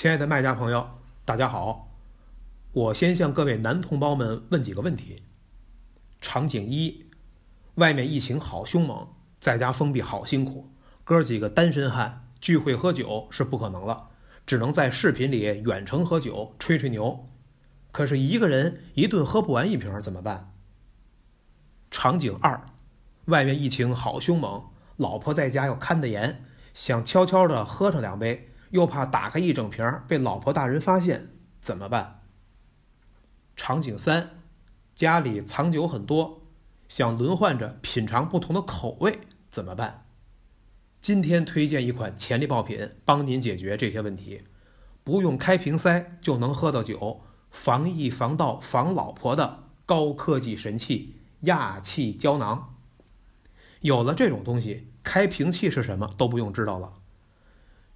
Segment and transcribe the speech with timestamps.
[0.00, 0.88] 亲爱的卖家朋友，
[1.24, 1.88] 大家好，
[2.70, 5.24] 我先向各位男同胞们问几个问题。
[6.20, 7.06] 场景一：
[7.74, 9.08] 外面疫情好凶猛，
[9.40, 10.68] 在家封闭好辛苦，
[11.02, 14.10] 哥几个单身汉聚会喝酒是不可能了，
[14.46, 17.24] 只能在视频里远程喝酒吹吹牛。
[17.90, 20.54] 可是一个人一顿喝不完一瓶怎么办？
[21.90, 22.64] 场景二：
[23.24, 24.62] 外面疫情好凶猛，
[24.96, 28.44] 老婆在家要看得严，想悄悄的喝上两杯。
[28.70, 32.22] 又怕打开一整瓶被老婆大人发现，怎么办？
[33.56, 34.42] 场景三，
[34.94, 36.42] 家里藏酒很多，
[36.88, 40.06] 想轮换着品尝不同的口味，怎么办？
[41.00, 44.42] 今天推荐一款潜力爆品，帮您解决这些问题，
[45.04, 52.74] 不用开瓶塞就能喝到酒，防疫防盗防老婆的高科技神器——氩气胶囊。
[53.80, 56.94] 有了这种东西，开瓶器是什么都不用知道了。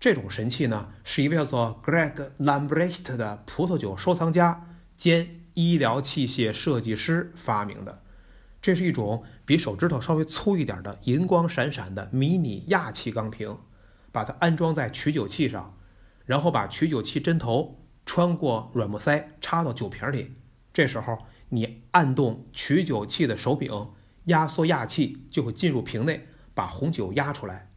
[0.00, 8.02] 这种神器呢，是一位叫做 Greg Lambrecht 的葡萄酒收藏家兼医疗器械设计师发明的。
[8.62, 13.58] 这是一种比手指头稍微粗一点的银光闪闪的迷你氩气钢瓶，
[14.12, 15.76] 把它安装在取酒器上，
[16.24, 20.36] 然后把取酒器针头穿过软木塞插到酒瓶里。
[20.72, 21.18] 这时候
[21.48, 23.90] 你按动取酒器的手柄，
[24.26, 27.70] 压缩氩气就会进入瓶内，把红酒压出来。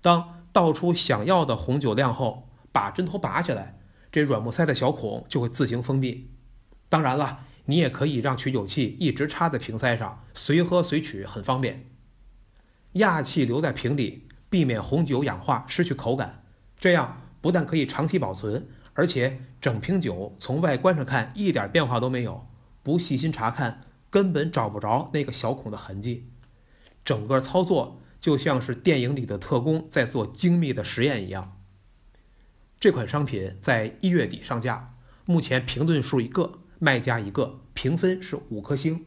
[0.00, 3.78] 当倒出想要的红酒量后，把针头拔下来，
[4.10, 6.30] 这软木塞的小孔就会自行封闭。
[6.88, 11.90] 当然了，你也可以让取酒器一直插在瓶塞上，随喝随取，很方便。
[12.94, 16.42] 氩气留在瓶里，避免红酒氧化失去口感，
[16.78, 22.46] 这样不但可以长期保存，而且整瓶酒从外观上看一点变化都没有，
[22.82, 26.30] 不细心查看根本找不着那个小孔的痕迹。
[27.04, 28.00] 整个操作。
[28.20, 31.60] 就像是电影里的特工在做精密的实验一样。
[32.78, 39.06] 这款商品在一月底上架，目前评论数一个，卖家一个，评分是五颗星，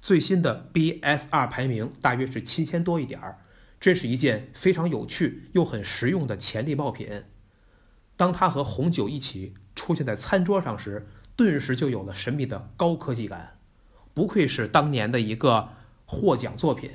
[0.00, 3.38] 最新的 BSR 排名大约是七千多一点儿。
[3.80, 7.24] 这是一件非常有趣又很实用的潜力爆品。
[8.16, 13.58] 当它和红酒一起出现在餐桌上时，顿时就有了神秘的高科技感，
[14.14, 15.68] 不愧是当年的一个
[16.04, 16.90] 获奖作品。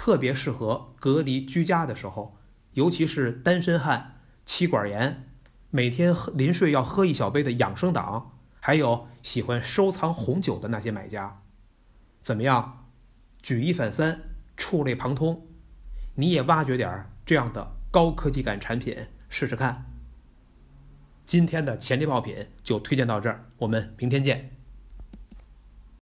[0.00, 2.38] 特别适合隔离居家的时候，
[2.72, 5.28] 尤其是单身汉、妻管严、
[5.68, 11.42] 每天喝临睡要喝一小杯的养生党，还有喜欢收藏红酒的那些买家，
[12.22, 12.88] 怎么样？
[13.42, 14.22] 举一反三，
[14.56, 15.46] 触类旁通，
[16.14, 18.96] 你也挖掘点这样的高科技感产品
[19.28, 19.84] 试试看。
[21.26, 24.56] 今天的潜力爆品就推荐到这儿，我们明天见。